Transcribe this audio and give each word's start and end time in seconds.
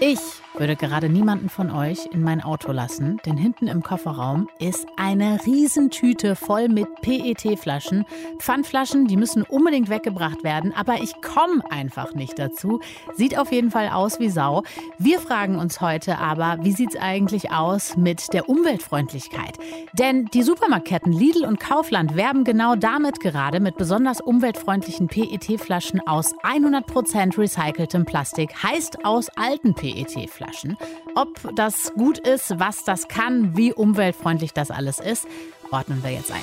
Ich 0.00 0.43
würde 0.56 0.76
gerade 0.76 1.08
niemanden 1.08 1.48
von 1.48 1.70
euch 1.70 2.06
in 2.12 2.22
mein 2.22 2.40
Auto 2.40 2.70
lassen, 2.70 3.20
denn 3.26 3.36
hinten 3.36 3.66
im 3.66 3.82
Kofferraum 3.82 4.48
ist 4.58 4.86
eine 4.96 5.44
Riesentüte 5.44 6.36
voll 6.36 6.68
mit 6.68 6.86
PET-Flaschen. 7.02 8.04
Pfandflaschen, 8.38 9.06
die 9.06 9.16
müssen 9.16 9.42
unbedingt 9.42 9.88
weggebracht 9.88 10.44
werden, 10.44 10.72
aber 10.72 11.02
ich 11.02 11.20
komme 11.22 11.62
einfach 11.70 12.14
nicht 12.14 12.38
dazu. 12.38 12.80
Sieht 13.16 13.36
auf 13.36 13.50
jeden 13.50 13.70
Fall 13.70 13.88
aus 13.88 14.20
wie 14.20 14.30
Sau. 14.30 14.62
Wir 14.98 15.18
fragen 15.18 15.58
uns 15.58 15.80
heute 15.80 16.18
aber, 16.18 16.58
wie 16.62 16.72
sieht 16.72 16.90
es 16.94 17.00
eigentlich 17.00 17.50
aus 17.50 17.96
mit 17.96 18.32
der 18.32 18.48
Umweltfreundlichkeit? 18.48 19.58
Denn 19.92 20.26
die 20.26 20.42
Supermarktketten 20.42 21.12
Lidl 21.12 21.44
und 21.44 21.58
Kaufland 21.58 22.14
werben 22.14 22.44
genau 22.44 22.76
damit 22.76 23.18
gerade 23.20 23.58
mit 23.58 23.76
besonders 23.76 24.20
umweltfreundlichen 24.20 25.08
PET-Flaschen 25.08 26.06
aus 26.06 26.34
100% 26.44 27.38
recyceltem 27.38 28.04
Plastik, 28.04 28.62
heißt 28.62 29.04
aus 29.04 29.28
alten 29.36 29.74
PET-Flaschen. 29.74 30.43
Flaschen. 30.44 30.76
Ob 31.14 31.28
das 31.56 31.92
gut 31.94 32.18
ist, 32.18 32.58
was 32.58 32.84
das 32.84 33.08
kann, 33.08 33.56
wie 33.56 33.72
umweltfreundlich 33.72 34.52
das 34.52 34.70
alles 34.70 34.98
ist, 34.98 35.26
ordnen 35.70 36.02
wir 36.02 36.10
jetzt 36.10 36.30
ein. 36.30 36.42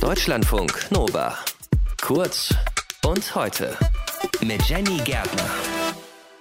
Deutschlandfunk 0.00 0.90
Nova. 0.90 1.36
Kurz 2.00 2.54
und 3.04 3.34
heute 3.34 3.76
mit 4.40 4.62
Jenny 4.64 4.98
Gärtner. 4.98 5.77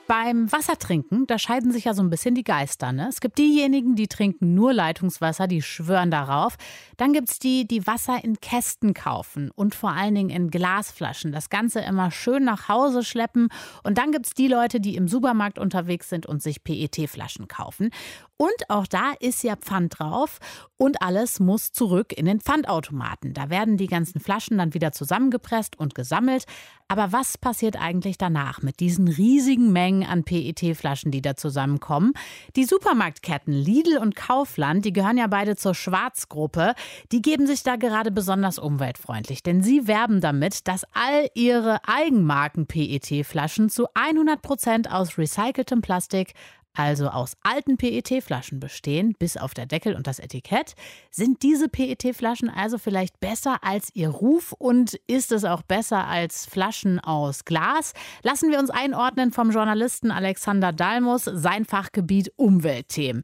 Beim 0.07 0.49
Wassertrinken, 0.49 1.27
da 1.27 1.37
scheiden 1.37 1.73
sich 1.73 1.83
ja 1.83 1.93
so 1.93 2.01
ein 2.01 2.09
bisschen 2.09 2.33
die 2.33 2.45
Geister. 2.45 2.93
Ne? 2.93 3.09
Es 3.09 3.19
gibt 3.19 3.37
diejenigen, 3.37 3.95
die 3.97 4.07
trinken 4.07 4.53
nur 4.55 4.71
Leitungswasser, 4.71 5.47
die 5.47 5.61
schwören 5.61 6.11
darauf. 6.11 6.55
Dann 6.95 7.11
gibt 7.11 7.29
es 7.29 7.39
die, 7.39 7.67
die 7.67 7.85
Wasser 7.85 8.23
in 8.23 8.39
Kästen 8.39 8.93
kaufen 8.93 9.51
und 9.51 9.75
vor 9.75 9.91
allen 9.91 10.15
Dingen 10.15 10.29
in 10.29 10.49
Glasflaschen. 10.49 11.33
Das 11.33 11.49
Ganze 11.49 11.81
immer 11.81 12.09
schön 12.09 12.45
nach 12.45 12.69
Hause 12.69 13.03
schleppen. 13.03 13.49
Und 13.83 13.97
dann 13.97 14.13
gibt 14.13 14.27
es 14.27 14.33
die 14.33 14.47
Leute, 14.47 14.79
die 14.79 14.95
im 14.95 15.09
Supermarkt 15.09 15.59
unterwegs 15.59 16.07
sind 16.07 16.25
und 16.25 16.41
sich 16.41 16.63
PET-Flaschen 16.63 17.49
kaufen. 17.49 17.89
Und 18.37 18.69
auch 18.69 18.87
da 18.87 19.13
ist 19.19 19.43
ja 19.43 19.55
Pfand 19.55 19.99
drauf 19.99 20.39
und 20.77 21.01
alles 21.01 21.39
muss 21.39 21.71
zurück 21.71 22.13
in 22.15 22.27
den 22.27 22.39
Pfandautomaten. 22.39 23.33
Da 23.33 23.49
werden 23.49 23.77
die 23.77 23.87
ganzen 23.87 24.19
Flaschen 24.19 24.59
dann 24.59 24.75
wieder 24.75 24.91
zusammengepresst 24.91 25.77
und 25.77 25.95
gesammelt. 25.95 26.45
Aber 26.87 27.11
was 27.11 27.37
passiert 27.37 27.81
eigentlich 27.81 28.17
danach 28.17 28.61
mit 28.61 28.79
diesen 28.79 29.07
riesigen 29.07 29.73
Mengen 29.73 29.96
an 30.03 30.23
PET-Flaschen, 30.23 31.11
die 31.11 31.21
da 31.21 31.35
zusammenkommen? 31.35 32.13
Die 32.55 32.65
Supermarktketten 32.65 33.53
Lidl 33.53 33.97
und 33.97 34.15
Kaufland, 34.15 34.85
die 34.85 34.93
gehören 34.93 35.17
ja 35.17 35.27
beide 35.27 35.55
zur 35.55 35.75
Schwarzgruppe, 35.75 36.73
die 37.11 37.21
geben 37.21 37.47
sich 37.47 37.63
da 37.63 37.75
gerade 37.75 38.11
besonders 38.11 38.59
umweltfreundlich, 38.59 39.43
denn 39.43 39.61
sie 39.61 39.87
werben 39.87 40.21
damit, 40.21 40.67
dass 40.67 40.83
all 40.93 41.27
ihre 41.33 41.79
Eigenmarken 41.87 42.67
PET-Flaschen 42.67 43.69
zu 43.69 43.87
100 43.93 44.41
Prozent 44.41 44.91
aus 44.91 45.17
recyceltem 45.17 45.81
Plastik 45.81 46.33
also 46.77 47.09
aus 47.09 47.33
alten 47.41 47.77
PET-Flaschen 47.77 48.59
bestehen, 48.59 49.15
bis 49.17 49.37
auf 49.37 49.53
der 49.53 49.65
Deckel 49.65 49.95
und 49.95 50.07
das 50.07 50.19
Etikett. 50.19 50.73
Sind 51.11 51.43
diese 51.43 51.69
PET-Flaschen 51.69 52.49
also 52.49 52.77
vielleicht 52.77 53.19
besser 53.19 53.63
als 53.63 53.89
ihr 53.93 54.09
Ruf 54.09 54.53
und 54.53 54.93
ist 55.07 55.31
es 55.31 55.43
auch 55.43 55.63
besser 55.63 56.07
als 56.07 56.45
Flaschen 56.45 56.99
aus 56.99 57.45
Glas? 57.45 57.93
Lassen 58.23 58.51
wir 58.51 58.59
uns 58.59 58.69
einordnen 58.69 59.31
vom 59.31 59.51
Journalisten 59.51 60.11
Alexander 60.11 60.71
Dalmus, 60.71 61.23
sein 61.25 61.65
Fachgebiet 61.65 62.31
Umweltthemen. 62.35 63.23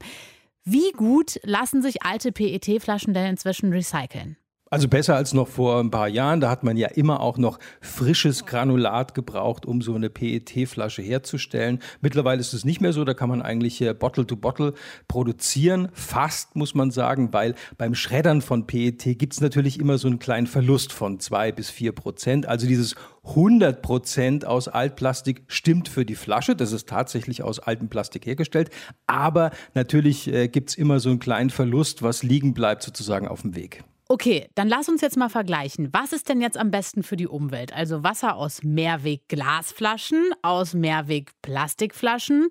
Wie 0.66 0.92
gut 0.94 1.40
lassen 1.44 1.82
sich 1.82 2.04
alte 2.04 2.32
PET-Flaschen 2.32 3.14
denn 3.14 3.28
inzwischen 3.28 3.72
recyceln? 3.74 4.38
Also 4.74 4.88
besser 4.88 5.16
als 5.16 5.36
noch 5.36 5.50
vor 5.50 5.80
ein 5.80 5.92
paar 5.92 6.08
Jahren. 6.08 6.42
Da 6.42 6.50
hat 6.50 6.64
man 6.64 6.78
ja 6.78 6.88
immer 6.88 7.20
auch 7.20 7.38
noch 7.38 7.60
frisches 7.80 8.48
Granulat 8.48 9.14
gebraucht, 9.14 9.68
um 9.68 9.84
so 9.84 9.94
eine 9.94 10.10
PET-Flasche 10.10 11.04
herzustellen. 11.04 11.78
Mittlerweile 12.02 12.40
ist 12.40 12.54
es 12.54 12.66
nicht 12.66 12.82
mehr 12.82 12.92
so. 12.92 13.06
Da 13.06 13.14
kann 13.14 13.30
man 13.30 13.44
eigentlich 13.44 13.78
Bottle-to-Bottle 14.00 14.70
-Bottle 14.70 14.74
produzieren. 15.08 15.90
Fast, 15.94 16.56
muss 16.56 16.74
man 16.74 16.90
sagen, 16.90 17.34
weil 17.34 17.54
beim 17.78 17.94
Schreddern 17.94 18.42
von 18.42 18.66
PET 18.66 19.20
gibt 19.20 19.34
es 19.34 19.42
natürlich 19.42 19.80
immer 19.80 20.00
so 20.00 20.08
einen 20.08 20.18
kleinen 20.18 20.48
Verlust 20.48 20.92
von 20.92 21.20
zwei 21.20 21.52
bis 21.52 21.70
vier 21.70 21.92
Prozent. 21.92 22.48
Also 22.48 22.66
dieses 22.66 22.96
100 23.26 23.84
Prozent 23.84 24.44
aus 24.44 24.68
Altplastik 24.68 25.44
stimmt 25.50 25.88
für 25.88 26.04
die 26.04 26.16
Flasche. 26.16 26.56
Das 26.56 26.72
ist 26.72 26.90
tatsächlich 26.90 27.44
aus 27.44 27.60
altem 27.60 27.90
Plastik 27.90 28.26
hergestellt. 28.26 28.72
Aber 29.06 29.52
natürlich 29.76 30.34
äh, 30.34 30.48
gibt 30.48 30.72
es 30.72 30.76
immer 30.76 31.00
so 31.00 31.12
einen 31.12 31.20
kleinen 31.20 31.52
Verlust, 31.52 32.02
was 32.02 32.24
liegen 32.24 32.56
bleibt 32.56 32.82
sozusagen 32.82 33.28
auf 33.28 33.44
dem 33.44 33.56
Weg. 33.56 33.84
Okay, 34.10 34.50
dann 34.56 34.68
lass 34.68 34.90
uns 34.90 35.02
jetzt 35.02 35.18
mal 35.18 35.30
vergleichen. 35.30 35.90
Was 35.94 36.12
ist 36.12 36.30
denn 36.30 36.42
jetzt 36.42 36.58
am 36.58 36.72
besten 36.72 37.04
für 37.04 37.16
die 37.16 37.28
Umwelt? 37.28 37.74
Also 37.74 38.04
Wasser 38.04 38.36
aus 38.36 38.62
Mehrweg-Glasflaschen, 38.64 40.32
aus 40.42 40.74
Mehrweg-Plastikflaschen 40.74 42.50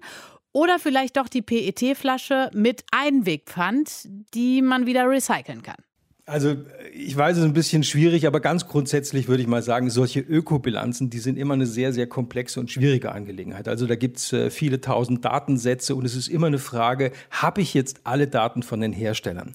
oder 0.52 0.78
vielleicht 0.78 1.16
doch 1.16 1.28
die 1.28 1.42
PET-Flasche 1.42 2.50
mit 2.54 2.84
Einwegpfand, 2.90 4.08
die 4.34 4.62
man 4.62 4.86
wieder 4.86 5.08
recyceln 5.08 5.62
kann? 5.62 5.76
Also 6.24 6.54
ich 6.94 7.16
weiß, 7.16 7.32
es 7.32 7.42
ist 7.42 7.48
ein 7.48 7.52
bisschen 7.52 7.82
schwierig, 7.82 8.28
aber 8.28 8.38
ganz 8.38 8.68
grundsätzlich 8.68 9.26
würde 9.26 9.42
ich 9.42 9.48
mal 9.48 9.62
sagen, 9.62 9.90
solche 9.90 10.20
Ökobilanzen, 10.20 11.10
die 11.10 11.18
sind 11.18 11.36
immer 11.36 11.54
eine 11.54 11.66
sehr, 11.66 11.92
sehr 11.92 12.06
komplexe 12.06 12.60
und 12.60 12.70
schwierige 12.70 13.10
Angelegenheit. 13.10 13.66
Also 13.66 13.86
da 13.86 13.96
gibt 13.96 14.18
es 14.18 14.32
äh, 14.32 14.50
viele 14.50 14.80
tausend 14.80 15.24
Datensätze 15.24 15.96
und 15.96 16.04
es 16.04 16.14
ist 16.14 16.28
immer 16.28 16.46
eine 16.46 16.60
Frage, 16.60 17.10
habe 17.32 17.60
ich 17.60 17.74
jetzt 17.74 18.02
alle 18.04 18.28
Daten 18.28 18.62
von 18.62 18.80
den 18.80 18.92
Herstellern? 18.92 19.52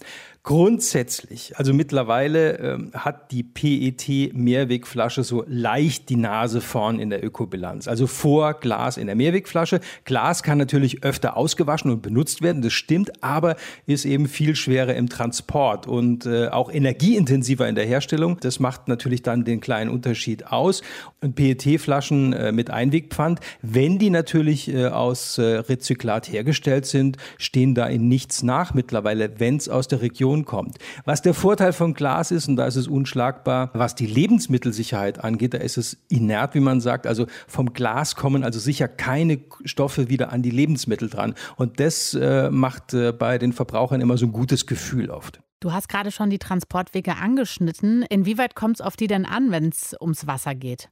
Grundsätzlich, 0.47 1.58
also 1.58 1.74
mittlerweile 1.74 2.58
ähm, 2.59 2.91
hat 2.94 3.34
die 3.34 3.44
PET-Mehrwegflasche 3.44 5.24
so 5.24 5.44
leicht 5.46 6.08
die 6.08 6.16
Nase 6.16 6.62
vorn 6.62 7.00
in 7.00 7.09
der 7.09 7.22
Ökobilanz. 7.22 7.90
Also 7.90 8.08
vor 8.08 8.53
Glas 8.53 8.96
in 8.96 9.08
der 9.08 9.18
Mehrwegflasche. 9.18 9.81
Glas 10.06 10.44
kann 10.44 10.58
natürlich 10.58 11.03
öfter 11.03 11.35
ausgewaschen 11.35 11.91
und 11.91 12.02
benutzt 12.02 12.41
werden, 12.41 12.62
das 12.62 12.72
stimmt, 12.72 13.22
aber 13.22 13.58
ist 13.88 14.06
eben 14.06 14.30
viel 14.30 14.56
schwerer 14.56 14.96
im 14.96 15.09
Transport 15.09 15.85
und 15.85 16.25
äh, 16.25 16.47
auch 16.47 16.72
energieintensiver 16.72 17.68
in 17.68 17.75
der 17.75 17.85
Herstellung. 17.85 18.40
Das 18.40 18.62
macht 18.62 18.88
natürlich 18.88 19.24
dann 19.24 19.44
den 19.44 19.59
kleinen 19.59 19.90
Unterschied 19.90 20.47
aus. 20.47 20.81
Und 21.19 21.35
PET-Flaschen 21.35 22.31
äh, 22.31 22.53
mit 22.53 22.69
Einwegpfand, 22.69 23.41
wenn 23.62 24.00
die 24.00 24.12
natürlich 24.12 24.74
äh, 24.74 24.85
aus 24.85 25.40
äh, 25.40 25.44
Rezyklat 25.44 26.31
hergestellt 26.31 26.85
sind, 26.85 27.18
stehen 27.38 27.75
da 27.75 27.85
in 27.85 28.08
nichts 28.08 28.44
nach 28.44 28.74
mittlerweile, 28.74 29.41
wenn 29.41 29.58
es 29.58 29.68
aus 29.68 29.90
der 29.90 30.02
Region 30.02 30.36
Produktion 30.37 30.45
kommt. 30.45 30.77
Was 31.05 31.21
der 31.21 31.33
Vorteil 31.33 31.73
von 31.73 31.93
Glas 31.93 32.31
ist, 32.31 32.47
und 32.47 32.55
da 32.55 32.65
ist 32.65 32.75
es 32.75 32.87
unschlagbar, 32.87 33.69
was 33.73 33.95
die 33.95 34.05
Lebensmittelsicherheit 34.05 35.23
angeht, 35.23 35.53
da 35.53 35.59
ist 35.59 35.77
es 35.77 35.97
inert, 36.09 36.55
wie 36.55 36.59
man 36.59 36.81
sagt. 36.81 37.07
Also 37.07 37.27
vom 37.47 37.73
Glas 37.73 38.15
kommen 38.15 38.43
also 38.43 38.59
sicher 38.59 38.87
keine 38.87 39.39
Stoffe 39.65 40.09
wieder 40.09 40.31
an 40.31 40.41
die 40.41 40.51
Lebensmittel 40.51 41.09
dran. 41.09 41.35
Und 41.55 41.79
das 41.79 42.13
äh, 42.13 42.49
macht 42.49 42.93
äh, 42.93 43.11
bei 43.11 43.37
den 43.37 43.53
Verbrauchern 43.53 44.01
immer 44.01 44.17
so 44.17 44.25
ein 44.25 44.31
gutes 44.31 44.65
Gefühl 44.65 45.09
oft. 45.09 45.41
Du 45.59 45.73
hast 45.73 45.89
gerade 45.89 46.11
schon 46.11 46.29
die 46.29 46.37
Transportwege 46.37 47.15
angeschnitten. 47.17 48.03
Inwieweit 48.03 48.55
kommt 48.55 48.75
es 48.75 48.81
auf 48.81 48.95
die 48.95 49.07
denn 49.07 49.25
an, 49.25 49.51
wenn 49.51 49.69
es 49.69 49.95
ums 49.99 50.27
Wasser 50.27 50.53
geht? 50.53 50.89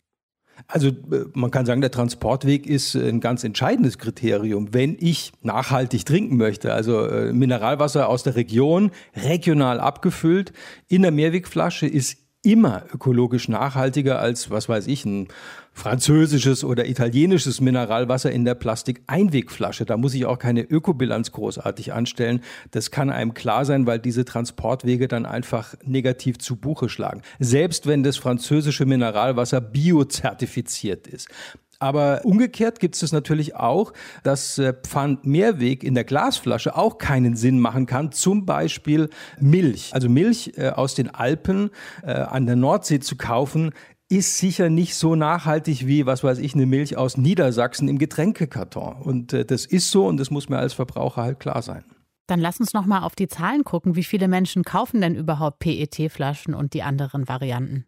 Also 0.68 0.90
äh, 0.90 1.26
man 1.34 1.52
kann 1.52 1.66
sagen, 1.66 1.82
der 1.82 1.92
Transportweg 1.92 2.66
ist 2.66 2.96
ein 2.96 3.20
ganz 3.20 3.44
entscheidendes 3.44 3.98
Kriterium. 3.98 4.74
Wenn 4.74 4.98
ich 5.00 5.34
nachhaltig 5.42 6.06
trinken 6.06 6.38
möchte, 6.38 6.74
also 6.74 7.06
äh, 7.06 7.34
Mineralwasser 7.34 8.10
aus 8.10 8.24
der 8.24 8.36
Region, 8.36 8.92
regional 9.16 9.80
abgefüllt, 9.80 10.54
in 10.88 11.02
der 11.02 11.12
Mehrwegflasche, 11.12 11.88
ist 11.88 12.18
immer 12.46 12.84
ökologisch 12.94 13.50
nachhaltiger 13.50 14.20
als, 14.20 14.50
was 14.50 14.70
weiß 14.70 14.88
ich, 14.88 15.06
ein 15.06 15.28
französisches 15.74 16.64
oder 16.64 16.88
italienisches 16.88 17.60
Mineralwasser 17.60 18.32
in 18.32 18.46
der 18.46 18.56
Plastik-Einwegflasche. 18.56 19.86
Da 19.86 19.98
muss 19.98 20.14
ich 20.14 20.26
auch 20.26 20.40
keine 20.40 20.62
Ökobilanz 20.62 21.34
großartig 21.34 21.92
anstellen. 21.92 22.42
Das 22.72 22.92
kann 22.92 23.10
einem 23.10 23.34
klar 23.34 23.66
sein, 23.66 23.86
weil 23.86 24.00
diese 24.00 24.24
Transportwege 24.24 25.10
dann 25.10 25.26
einfach 25.26 25.76
negativ 25.84 26.38
zu 26.40 26.56
Buche 26.56 26.88
schlagen. 26.88 27.22
Selbst 27.40 27.88
wenn 27.88 28.04
das 28.04 28.16
französische 28.16 28.86
Mineralwasser 28.86 29.60
biozertifiziert 29.60 31.08
ist. 31.08 31.28
Aber 31.80 32.22
umgekehrt 32.24 32.80
gibt 32.80 33.02
es 33.02 33.12
natürlich 33.12 33.56
auch, 33.56 33.94
dass 34.24 34.58
äh, 34.58 34.74
Pfandmehrweg 34.74 35.84
in 35.84 35.96
der 35.96 36.04
Glasflasche 36.04 36.76
auch 36.76 36.98
keinen 36.98 37.36
Sinn 37.36 37.60
machen 37.60 37.86
kann. 37.86 38.12
Zum 38.12 38.46
Beispiel 38.46 39.10
Milch. 39.40 39.94
Also 39.94 40.10
Milch 40.10 40.54
äh, 40.58 40.70
aus 40.70 40.96
den 40.96 41.14
Alpen 41.14 41.70
äh, 42.04 42.12
an 42.12 42.46
der 42.46 42.56
Nordsee 42.56 43.00
zu 43.00 43.16
kaufen, 43.16 43.72
ist 44.08 44.38
sicher 44.38 44.70
nicht 44.70 44.96
so 44.96 45.16
nachhaltig 45.16 45.88
wie, 45.88 46.06
was 46.06 46.24
weiß 46.24 46.38
ich, 46.38 46.54
eine 46.54 46.68
Milch 46.68 46.96
aus 46.96 47.18
Niedersachsen 47.18 47.88
im 47.88 47.98
Getränkekarton. 47.98 49.02
Und 49.02 49.34
das 49.34 49.66
ist 49.66 49.90
so 49.90 50.06
und 50.06 50.18
das 50.18 50.30
muss 50.30 50.48
mir 50.48 50.60
als 50.60 50.74
Verbraucher 50.74 51.24
halt 51.24 51.40
klar 51.40 51.64
sein. 51.64 51.84
Dann 52.28 52.40
lass 52.40 52.60
uns 52.60 52.74
noch 52.74 52.86
mal 52.86 53.02
auf 53.02 53.16
die 53.16 53.28
Zahlen 53.28 53.64
gucken. 53.64 53.96
Wie 53.96 54.04
viele 54.04 54.28
Menschen 54.28 54.64
kaufen 54.64 55.02
denn 55.02 55.16
überhaupt 55.16 55.60
PET-Flaschen 55.60 56.54
und 56.54 56.74
die 56.74 56.84
anderen 56.84 57.28
Varianten? 57.28 57.86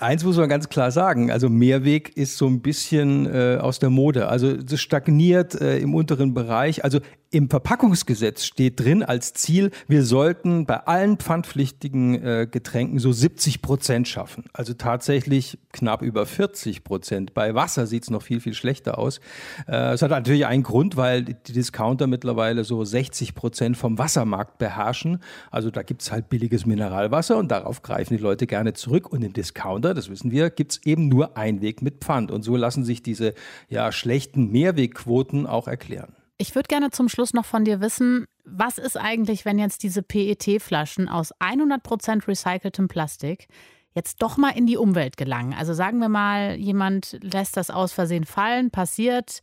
Eins 0.00 0.24
muss 0.24 0.36
man 0.36 0.48
ganz 0.48 0.68
klar 0.68 0.90
sagen, 0.90 1.30
also 1.30 1.48
Mehrweg 1.48 2.16
ist 2.16 2.36
so 2.36 2.46
ein 2.46 2.60
bisschen 2.60 3.26
äh, 3.26 3.58
aus 3.60 3.78
der 3.78 3.90
Mode. 3.90 4.28
Also 4.28 4.48
es 4.48 4.80
stagniert 4.80 5.60
äh, 5.60 5.78
im 5.78 5.94
unteren 5.94 6.34
Bereich. 6.34 6.84
Also 6.84 7.00
im 7.34 7.50
Verpackungsgesetz 7.50 8.44
steht 8.44 8.78
drin 8.78 9.02
als 9.02 9.34
Ziel, 9.34 9.72
wir 9.88 10.04
sollten 10.04 10.66
bei 10.66 10.86
allen 10.86 11.16
pfandpflichtigen 11.16 12.14
äh, 12.22 12.48
Getränken 12.48 13.00
so 13.00 13.10
70 13.10 13.60
Prozent 13.60 14.06
schaffen. 14.06 14.44
Also 14.52 14.72
tatsächlich 14.74 15.58
knapp 15.72 16.02
über 16.02 16.26
40 16.26 16.84
Prozent. 16.84 17.34
Bei 17.34 17.56
Wasser 17.56 17.88
sieht 17.88 18.04
es 18.04 18.10
noch 18.10 18.22
viel, 18.22 18.40
viel 18.40 18.54
schlechter 18.54 18.98
aus. 18.98 19.18
Äh, 19.66 19.94
es 19.94 20.02
hat 20.02 20.10
natürlich 20.10 20.46
einen 20.46 20.62
Grund, 20.62 20.96
weil 20.96 21.24
die 21.24 21.52
Discounter 21.52 22.06
mittlerweile 22.06 22.62
so 22.62 22.84
60 22.84 23.34
Prozent 23.34 23.76
vom 23.76 23.98
Wassermarkt 23.98 24.58
beherrschen. 24.58 25.18
Also 25.50 25.72
da 25.72 25.82
gibt 25.82 26.02
es 26.02 26.12
halt 26.12 26.28
billiges 26.28 26.66
Mineralwasser 26.66 27.36
und 27.36 27.50
darauf 27.50 27.82
greifen 27.82 28.16
die 28.16 28.22
Leute 28.22 28.46
gerne 28.46 28.74
zurück. 28.74 29.12
Und 29.12 29.22
im 29.22 29.32
Discounter, 29.32 29.92
das 29.92 30.08
wissen 30.08 30.30
wir, 30.30 30.50
gibt 30.50 30.72
es 30.72 30.82
eben 30.84 31.08
nur 31.08 31.36
Einweg 31.36 31.82
mit 31.82 32.04
Pfand. 32.04 32.30
Und 32.30 32.42
so 32.42 32.54
lassen 32.54 32.84
sich 32.84 33.02
diese 33.02 33.34
ja, 33.68 33.90
schlechten 33.90 34.52
Mehrwegquoten 34.52 35.48
auch 35.48 35.66
erklären. 35.66 36.14
Ich 36.36 36.54
würde 36.54 36.68
gerne 36.68 36.90
zum 36.90 37.08
Schluss 37.08 37.32
noch 37.32 37.44
von 37.44 37.64
dir 37.64 37.80
wissen, 37.80 38.26
was 38.44 38.78
ist 38.78 38.96
eigentlich, 38.96 39.44
wenn 39.44 39.58
jetzt 39.58 39.82
diese 39.82 40.02
PET-Flaschen 40.02 41.08
aus 41.08 41.32
100% 41.40 42.26
recyceltem 42.26 42.88
Plastik 42.88 43.46
jetzt 43.94 44.20
doch 44.20 44.36
mal 44.36 44.50
in 44.50 44.66
die 44.66 44.76
Umwelt 44.76 45.16
gelangen? 45.16 45.54
Also 45.54 45.72
sagen 45.74 46.00
wir 46.00 46.08
mal, 46.08 46.56
jemand 46.56 47.18
lässt 47.22 47.56
das 47.56 47.70
aus 47.70 47.92
Versehen 47.92 48.24
fallen, 48.24 48.70
passiert. 48.70 49.40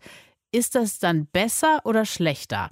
Ist 0.52 0.76
das 0.76 1.00
dann 1.00 1.28
besser 1.28 1.82
oder 1.86 2.04
schlechter? 2.04 2.70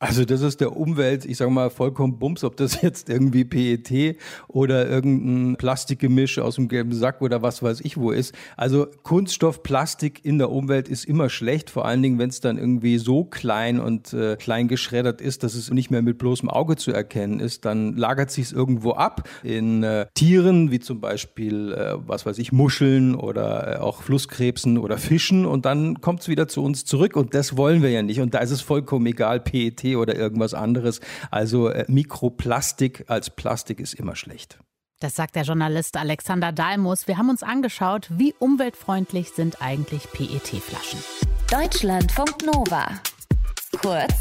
Also 0.00 0.24
das 0.24 0.42
ist 0.42 0.60
der 0.60 0.76
Umwelt, 0.76 1.24
ich 1.24 1.38
sage 1.38 1.50
mal, 1.50 1.70
vollkommen 1.70 2.20
Bums, 2.20 2.44
ob 2.44 2.56
das 2.56 2.82
jetzt 2.82 3.10
irgendwie 3.10 3.44
PET 3.44 4.16
oder 4.46 4.88
irgendein 4.88 5.56
Plastikgemisch 5.56 6.38
aus 6.38 6.54
dem 6.54 6.68
gelben 6.68 6.92
Sack 6.92 7.20
oder 7.20 7.42
was 7.42 7.64
weiß 7.64 7.80
ich 7.80 7.96
wo 7.96 8.12
ist. 8.12 8.32
Also 8.56 8.86
Kunststoff, 9.02 9.64
Plastik 9.64 10.24
in 10.24 10.38
der 10.38 10.50
Umwelt 10.50 10.88
ist 10.88 11.04
immer 11.04 11.28
schlecht, 11.28 11.68
vor 11.68 11.84
allen 11.84 12.00
Dingen, 12.00 12.20
wenn 12.20 12.28
es 12.28 12.40
dann 12.40 12.58
irgendwie 12.58 12.98
so 12.98 13.24
klein 13.24 13.80
und 13.80 14.12
äh, 14.12 14.36
klein 14.36 14.68
geschreddert 14.68 15.20
ist, 15.20 15.42
dass 15.42 15.56
es 15.56 15.72
nicht 15.72 15.90
mehr 15.90 16.02
mit 16.02 16.18
bloßem 16.18 16.48
Auge 16.48 16.76
zu 16.76 16.92
erkennen 16.92 17.40
ist. 17.40 17.64
Dann 17.64 17.96
lagert 17.96 18.30
sich 18.30 18.46
es 18.46 18.52
irgendwo 18.52 18.92
ab 18.92 19.28
in 19.42 19.82
äh, 19.82 20.06
Tieren, 20.14 20.70
wie 20.70 20.78
zum 20.78 21.00
Beispiel, 21.00 21.72
äh, 21.72 21.94
was 22.06 22.24
weiß 22.24 22.38
ich, 22.38 22.52
Muscheln 22.52 23.16
oder 23.16 23.74
äh, 23.74 23.78
auch 23.80 24.02
Flusskrebsen 24.02 24.78
oder 24.78 24.96
Fischen 24.96 25.44
und 25.44 25.64
dann 25.64 26.00
kommt 26.00 26.20
es 26.20 26.28
wieder 26.28 26.46
zu 26.46 26.62
uns 26.62 26.84
zurück 26.84 27.16
und 27.16 27.34
das 27.34 27.56
wollen 27.56 27.82
wir 27.82 27.90
ja 27.90 28.02
nicht. 28.02 28.20
Und 28.20 28.34
da 28.34 28.38
ist 28.38 28.52
es 28.52 28.60
vollkommen 28.60 29.04
egal, 29.06 29.40
PET 29.88 29.96
oder 29.96 30.16
irgendwas 30.16 30.54
anderes. 30.54 31.00
Also 31.30 31.68
äh, 31.68 31.84
Mikroplastik 31.88 33.04
als 33.08 33.30
Plastik 33.30 33.80
ist 33.80 33.94
immer 33.94 34.16
schlecht. 34.16 34.58
Das 35.00 35.14
sagt 35.14 35.36
der 35.36 35.44
Journalist 35.44 35.96
Alexander 35.96 36.50
Dalmus. 36.50 37.06
Wir 37.06 37.18
haben 37.18 37.30
uns 37.30 37.44
angeschaut, 37.44 38.08
wie 38.10 38.34
umweltfreundlich 38.38 39.30
sind 39.30 39.62
eigentlich 39.62 40.10
PET-Flaschen. 40.10 40.98
Deutschlandfunk 41.50 42.44
Nova. 42.44 42.88
Kurz 43.80 44.14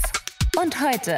und 0.61 0.79
heute. 0.79 1.17